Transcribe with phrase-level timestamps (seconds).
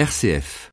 [0.00, 0.70] RCF.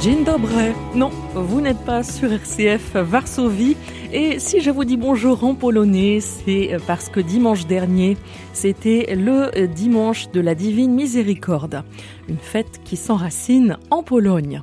[0.00, 0.74] Dzień dobry.
[0.96, 3.76] Non, vous n'êtes pas sur RCF Varsovie.
[4.12, 8.16] Et si je vous dis bonjour en polonais, c'est parce que dimanche dernier,
[8.52, 11.84] c'était le dimanche de la Divine Miséricorde,
[12.28, 14.60] une fête qui s'enracine en Pologne.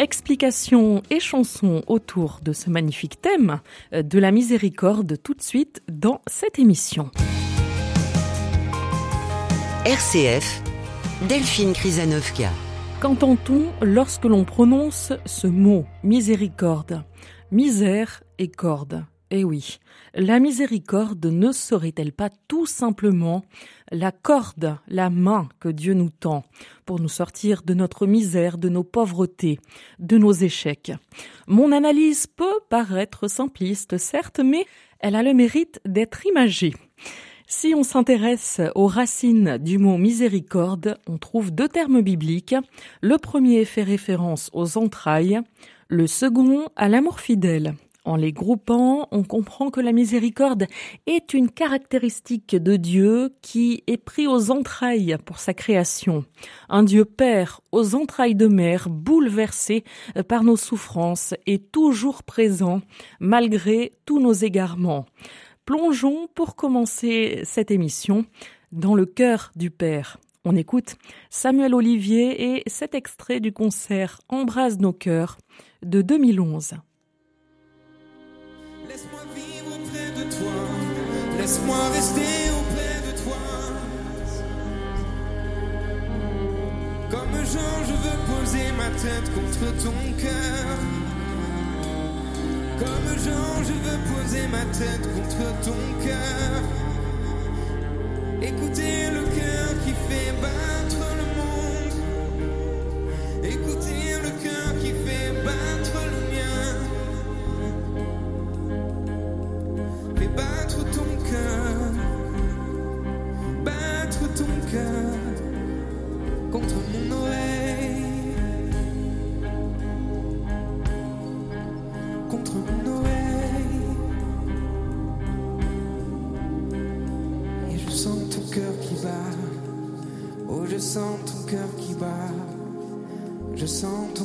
[0.00, 3.58] Explications et chansons autour de ce magnifique thème
[3.92, 7.10] de la miséricorde tout de suite dans cette émission.
[9.84, 10.62] RCF,
[11.28, 12.50] Delphine Krizanovka.
[13.00, 17.02] Qu'entend-on lorsque l'on prononce ce mot miséricorde?
[17.50, 19.04] Misère et corde.
[19.30, 19.78] Eh oui,
[20.14, 23.44] la miséricorde ne serait-elle pas tout simplement
[23.92, 26.44] la corde, la main que Dieu nous tend
[26.86, 29.58] pour nous sortir de notre misère, de nos pauvretés,
[29.98, 30.92] de nos échecs?
[31.46, 34.64] Mon analyse peut paraître simpliste, certes, mais
[34.98, 36.72] elle a le mérite d'être imagée.
[37.46, 42.56] Si on s'intéresse aux racines du mot miséricorde, on trouve deux termes bibliques.
[43.02, 45.40] Le premier fait référence aux entrailles,
[45.88, 47.74] le second à l'amour fidèle.
[48.04, 50.66] En les groupant, on comprend que la miséricorde
[51.06, 56.24] est une caractéristique de Dieu qui est pris aux entrailles pour sa création.
[56.68, 59.84] Un Dieu Père aux entrailles de mer, bouleversé
[60.28, 62.80] par nos souffrances et toujours présent
[63.20, 65.04] malgré tous nos égarements.
[65.66, 68.24] Plongeons pour commencer cette émission
[68.72, 70.18] dans le cœur du Père.
[70.44, 70.96] On écoute
[71.28, 75.36] Samuel Olivier et cet extrait du concert Embrase nos cœurs
[75.82, 76.74] de 2011.
[78.88, 80.58] Laisse-moi vivre auprès de toi,
[81.38, 83.42] laisse-moi rester auprès de toi.
[87.10, 90.78] Comme Jean, je veux poser ma tête contre ton cœur.
[92.78, 96.62] Comme Jean, je veux poser ma tête contre ton cœur.
[98.40, 101.96] Écoutez le cœur qui fait battre le monde.
[103.44, 105.37] Écoutez le cœur qui fait battre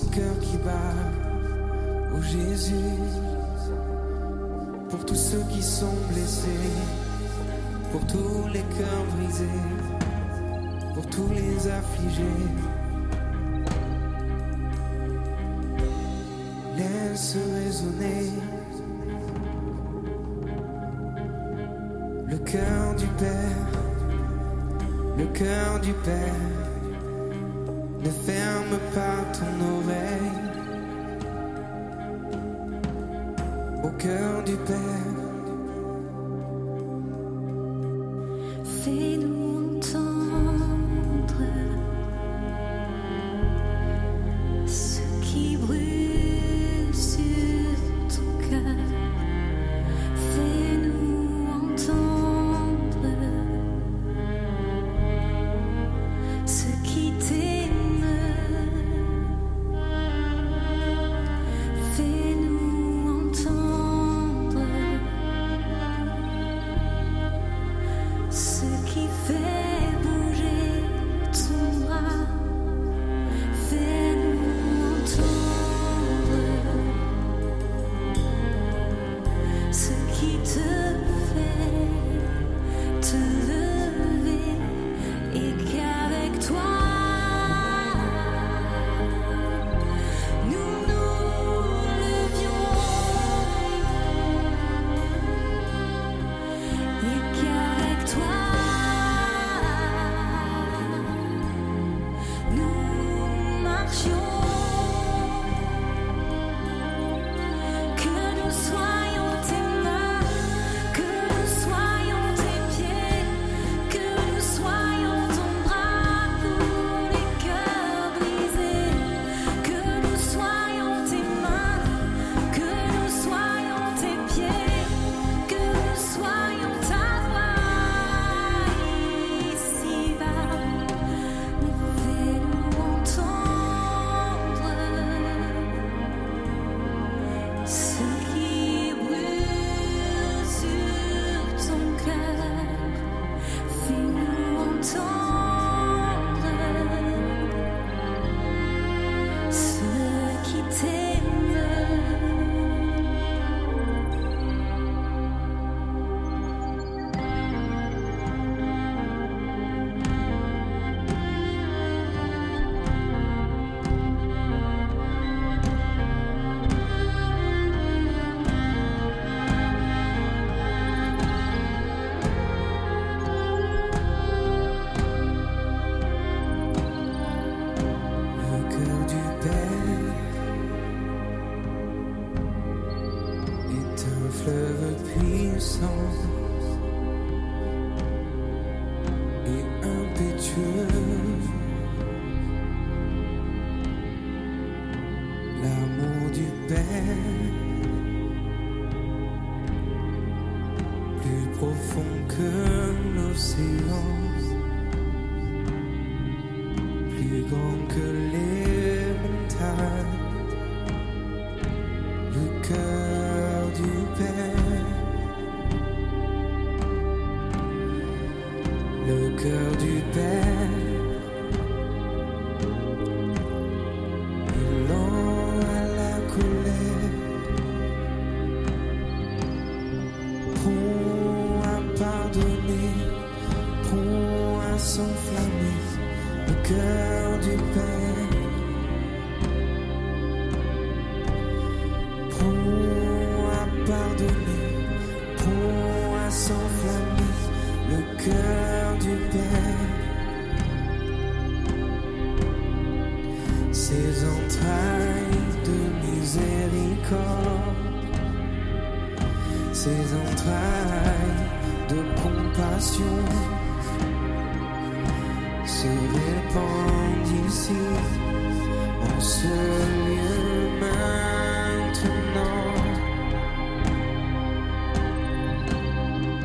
[0.05, 0.95] cœur qui bat.
[2.15, 2.99] Oh Jésus,
[4.89, 6.71] pour tous ceux qui sont blessés,
[7.91, 9.59] pour tous les cœurs brisés,
[10.93, 12.73] pour tous les affligés.
[16.77, 18.31] laisse résonner
[22.27, 23.67] le cœur du Père,
[25.17, 26.62] le cœur du Père.
[28.03, 30.33] Ne ferme pas ton oreille
[33.81, 35.22] au cœur du Père.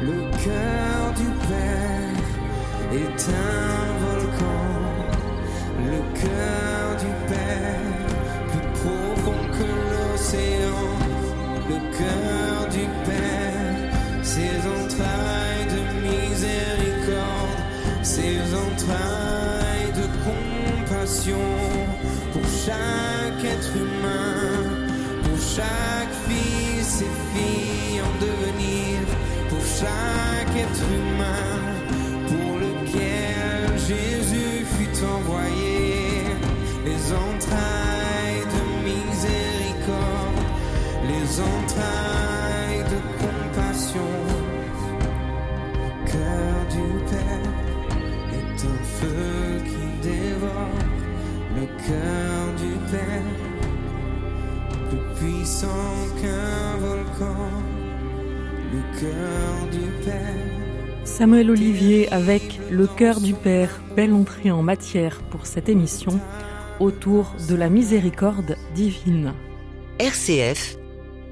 [0.09, 2.25] Le cœur du Père
[2.95, 4.65] est un volcan.
[5.85, 7.99] Le cœur du Père,
[8.51, 10.89] plus profond que l'océan.
[11.69, 13.77] Le cœur du Père,
[14.23, 17.61] ses entrailles de miséricorde,
[18.03, 21.49] ses entrailles de compassion
[22.33, 24.57] pour chaque être humain,
[25.23, 26.08] pour chaque
[30.77, 31.55] humain,
[32.29, 36.25] pour lequel Jésus fut envoyé,
[36.85, 40.43] les entrailles de miséricorde,
[41.13, 44.13] les entrailles de compassion.
[45.75, 47.51] Le cœur du Père
[48.39, 50.81] est un feu qui dévore,
[51.57, 53.31] le cœur du Père,
[54.89, 57.53] plus puissant qu'un volcan,
[58.73, 61.05] le cœur du Père.
[61.05, 66.21] Samuel Olivier avec Le cœur du Père, belle entrée en matière pour cette émission
[66.81, 69.33] autour de la miséricorde divine.
[69.99, 70.77] RCF,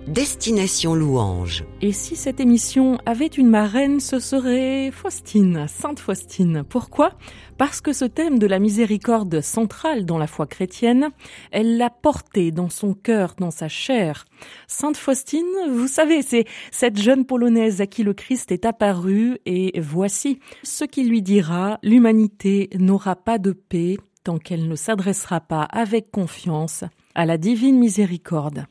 [0.07, 1.65] Destination Louange.
[1.83, 6.63] Et si cette émission avait une marraine, ce serait Faustine, Sainte Faustine.
[6.63, 7.15] Pourquoi?
[7.59, 11.09] Parce que ce thème de la miséricorde centrale dans la foi chrétienne,
[11.51, 14.27] elle l'a porté dans son cœur, dans sa chair.
[14.69, 19.81] Sainte Faustine, vous savez, c'est cette jeune polonaise à qui le Christ est apparu et
[19.81, 25.63] voici ce qu'il lui dira, l'humanité n'aura pas de paix tant qu'elle ne s'adressera pas
[25.63, 26.85] avec confiance
[27.17, 28.67] à la divine miséricorde.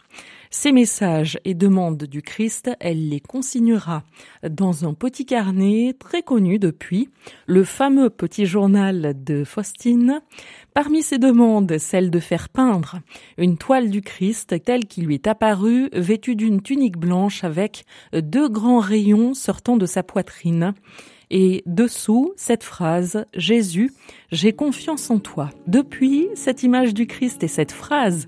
[0.50, 4.04] Ces messages et demandes du Christ, elle les consignera
[4.48, 7.10] dans un petit carnet très connu depuis,
[7.48, 10.22] le fameux petit journal de Faustine.
[10.74, 13.00] Parmi ces demandes, celle de faire peindre
[13.38, 18.50] une toile du Christ telle qu'il lui est apparu, vêtue d'une tunique blanche avec deux
[18.50, 20.74] grands rayons sortant de sa poitrine.
[21.32, 23.92] Et dessous, cette phrase, Jésus,
[24.32, 25.50] j'ai confiance en toi.
[25.68, 28.28] Depuis, cette image du Christ et cette phrase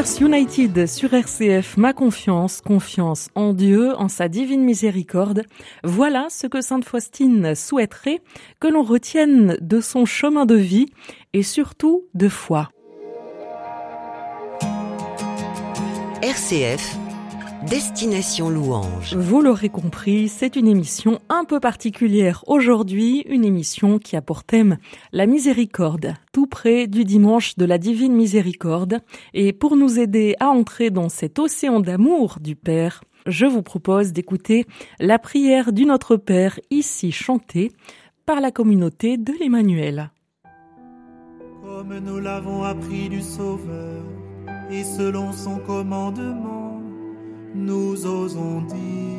[0.00, 5.42] United sur RCF, ma confiance, confiance en Dieu, en sa divine miséricorde.
[5.84, 8.22] Voilà ce que Sainte Faustine souhaiterait
[8.60, 10.86] que l'on retienne de son chemin de vie
[11.34, 12.70] et surtout de foi.
[16.22, 16.96] RCF
[17.68, 19.14] Destination Louange.
[19.14, 24.44] Vous l'aurez compris, c'est une émission un peu particulière aujourd'hui, une émission qui a pour
[24.44, 24.78] thème
[25.12, 29.00] la miséricorde, tout près du dimanche de la divine miséricorde.
[29.34, 34.14] Et pour nous aider à entrer dans cet océan d'amour du Père, je vous propose
[34.14, 34.64] d'écouter
[34.98, 37.72] la prière du Notre Père ici chantée
[38.24, 40.10] par la communauté de l'Emmanuel.
[41.62, 44.02] Comme nous l'avons appris du Sauveur
[44.70, 46.69] et selon son commandement
[47.54, 49.10] nous osons dire.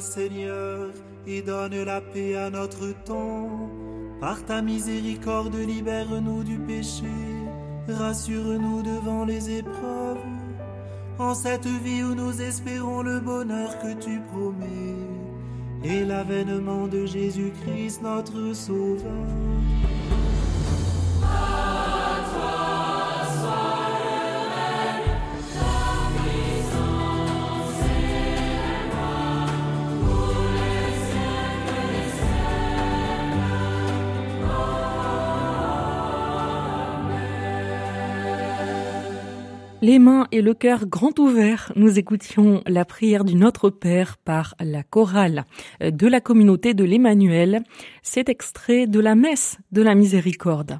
[0.00, 0.90] Seigneur,
[1.26, 3.70] et donne la paix à notre temps.
[4.20, 7.12] Par ta miséricorde, libère-nous du péché,
[7.88, 10.18] rassure-nous devant les épreuves.
[11.18, 14.96] En cette vie où nous espérons le bonheur que tu promets,
[15.84, 19.91] et l'avènement de Jésus-Christ, notre Sauveur.
[39.82, 44.54] Les mains et le cœur grand ouverts, nous écoutions la prière du Notre Père par
[44.60, 45.44] la chorale
[45.80, 47.64] de la communauté de l'Emmanuel.
[48.00, 50.78] C'est extrait de la messe de la miséricorde.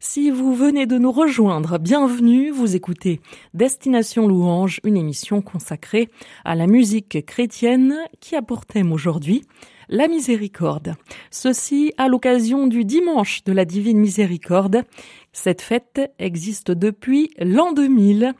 [0.00, 3.20] Si vous venez de nous rejoindre, bienvenue, vous écoutez
[3.52, 6.08] Destination Louange, une émission consacrée
[6.44, 9.42] à la musique chrétienne qui a pour thème aujourd'hui
[9.88, 10.94] la miséricorde.
[11.32, 14.84] Ceci à l'occasion du dimanche de la divine miséricorde.
[15.32, 18.34] Cette fête existe depuis l'an 2000.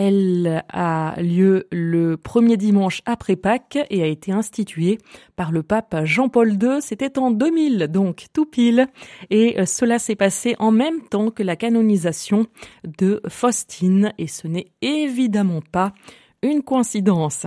[0.00, 4.98] Elle a lieu le premier dimanche après Pâques et a été instituée
[5.34, 6.80] par le pape Jean-Paul II.
[6.80, 8.86] C'était en 2000, donc tout pile.
[9.30, 12.46] Et cela s'est passé en même temps que la canonisation
[12.84, 14.12] de Faustine.
[14.18, 15.92] Et ce n'est évidemment pas
[16.42, 17.46] une coïncidence.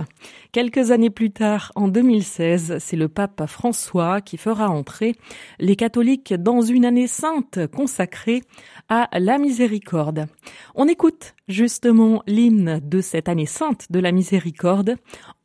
[0.52, 5.14] Quelques années plus tard, en 2016, c'est le pape François qui fera entrer
[5.58, 8.42] les catholiques dans une année sainte consacrée
[8.88, 10.26] à la miséricorde.
[10.74, 14.96] On écoute justement l'hymne de cette année sainte de la miséricorde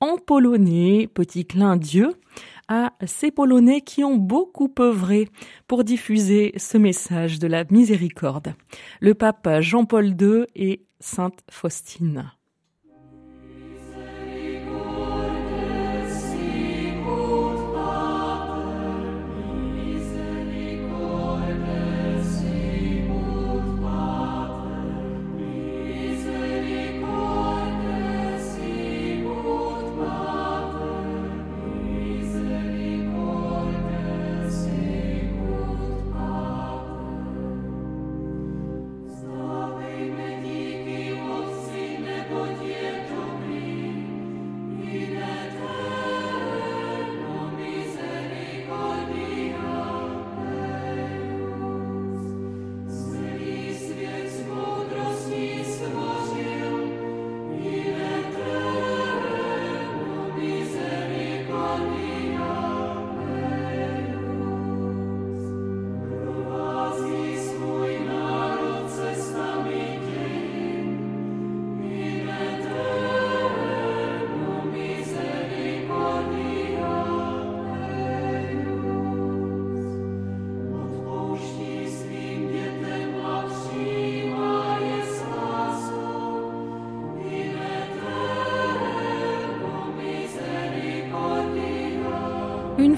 [0.02, 2.14] en polonais, petit clin Dieu
[2.68, 5.30] à ces Polonais qui ont beaucoup œuvré
[5.68, 8.54] pour diffuser ce message de la miséricorde.
[9.00, 12.32] Le pape Jean-Paul II et Sainte Faustine.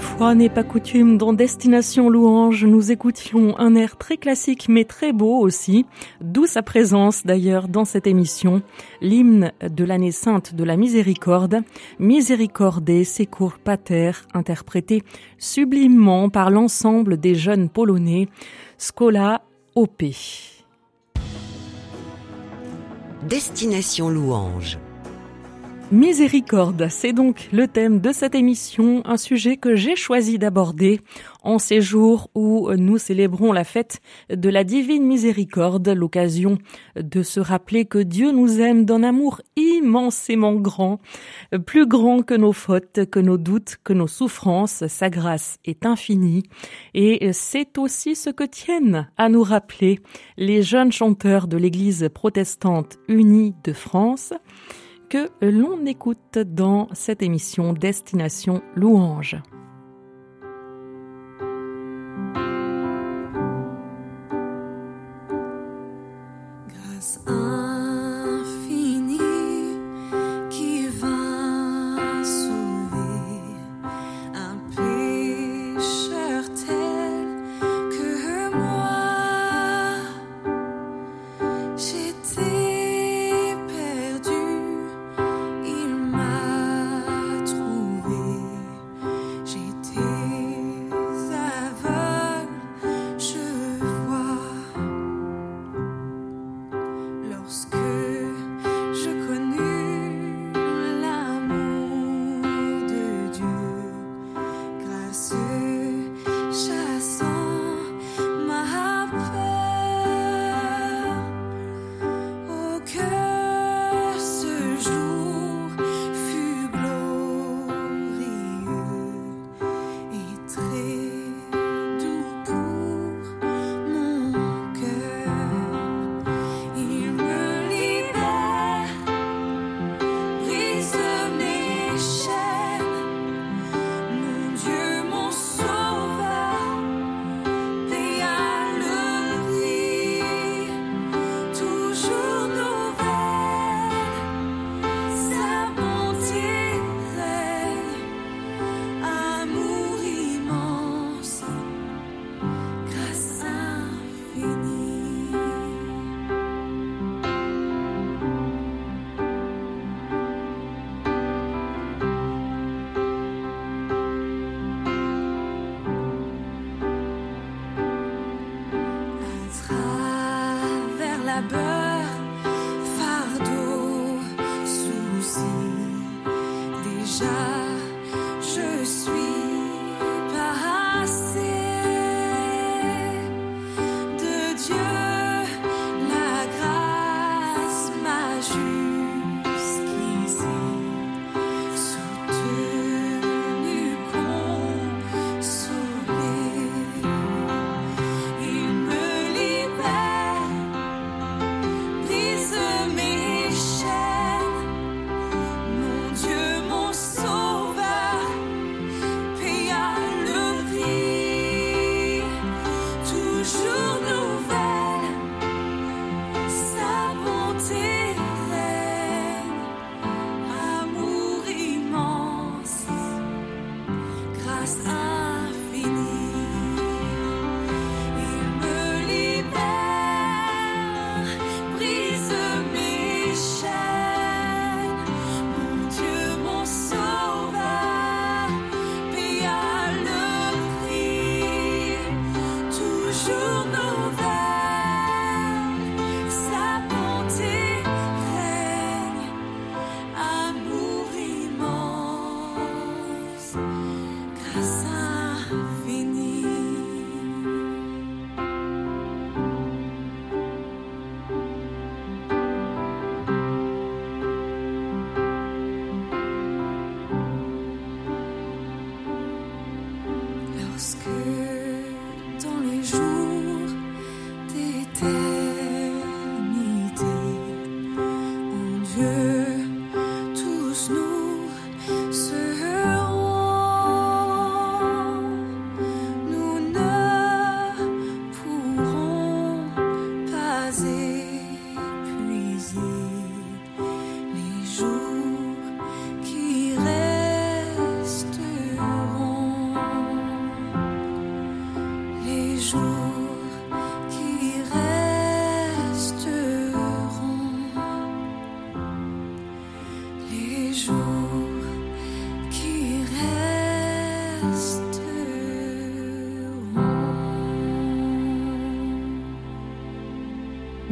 [0.00, 4.84] Une fois n'est pas coutume, dans Destination Louange, nous écoutions un air très classique mais
[4.84, 5.84] très beau aussi,
[6.22, 8.62] d'où sa présence d'ailleurs dans cette émission,
[9.02, 11.60] l'hymne de l'année sainte de la miséricorde,
[11.98, 15.02] Miséricorde Secours Pater, interprété
[15.36, 18.26] sublimement par l'ensemble des jeunes polonais,
[18.78, 19.42] Scola
[19.74, 20.02] OP.
[23.28, 24.78] Destination Louange.
[25.92, 31.00] Miséricorde, c'est donc le thème de cette émission, un sujet que j'ai choisi d'aborder
[31.42, 34.00] en ces jours où nous célébrons la fête
[34.32, 36.58] de la divine miséricorde, l'occasion
[36.94, 41.00] de se rappeler que Dieu nous aime d'un amour immensément grand,
[41.66, 46.44] plus grand que nos fautes, que nos doutes, que nos souffrances, sa grâce est infinie.
[46.94, 49.98] Et c'est aussi ce que tiennent à nous rappeler
[50.36, 54.32] les jeunes chanteurs de l'église protestante unie de France
[55.10, 59.42] que l'on écoute dans cette émission Destination Louange.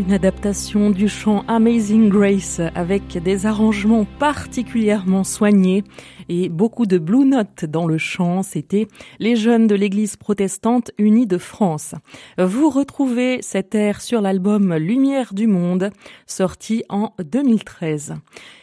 [0.08, 5.84] Une adaptation du chant Amazing Grace avec des arrangements particulièrement soignés
[6.30, 8.42] et beaucoup de blue notes dans le chant.
[8.42, 11.94] C'était les jeunes de l'église protestante unie de France.
[12.38, 15.90] Vous retrouvez cet air sur l'album Lumière du monde
[16.26, 18.14] sorti en 2013.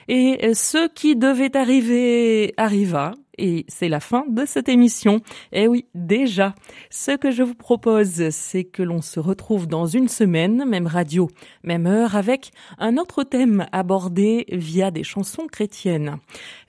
[0.07, 5.21] Et ce qui devait arriver arriva et c'est la fin de cette émission.
[5.51, 6.55] Eh oui, déjà.
[6.89, 11.29] Ce que je vous propose, c'est que l'on se retrouve dans une semaine, même radio,
[11.63, 16.17] même heure, avec un autre thème abordé via des chansons chrétiennes.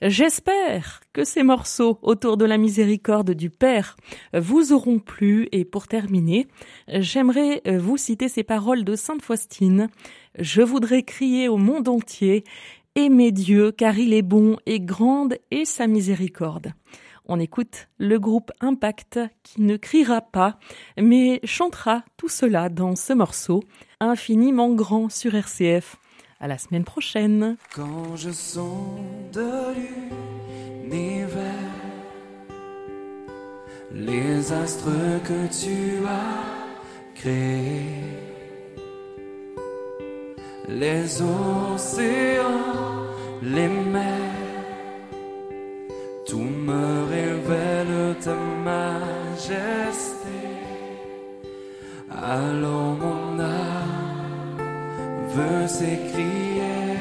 [0.01, 3.95] J'espère que ces morceaux autour de la miséricorde du Père
[4.33, 6.47] vous auront plu et pour terminer,
[6.87, 9.89] j'aimerais vous citer ces paroles de Sainte Faustine.
[10.37, 12.43] Je voudrais crier au monde entier
[12.99, 16.73] Aimez Dieu car il est bon et grande est sa miséricorde.
[17.27, 20.57] On écoute le groupe Impact qui ne criera pas,
[20.99, 23.61] mais chantera tout cela dans ce morceau,
[23.99, 25.97] infiniment grand sur RCF.
[26.39, 27.55] À la semaine prochaine.
[40.67, 42.43] Les océans,
[43.41, 44.65] les mers,
[46.25, 50.27] tout me révèle ta majesté.
[52.11, 54.57] Alors mon âme
[55.29, 56.97] veut s'écrier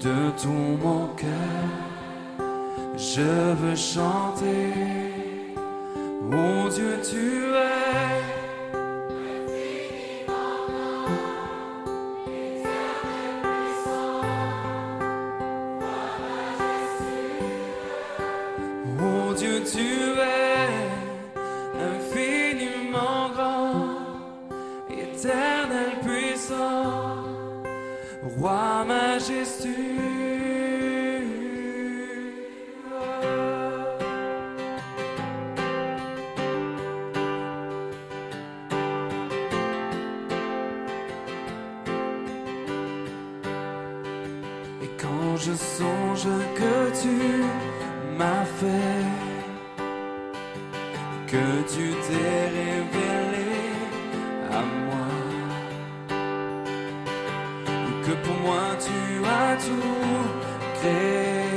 [0.00, 1.26] de tout mon cœur.
[2.96, 4.72] Je veux chanter,
[6.32, 8.45] oh Dieu, tu es.
[19.76, 20.15] Je
[58.06, 61.55] que pour moi tu as tout créé.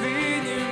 [0.00, 0.63] feed you.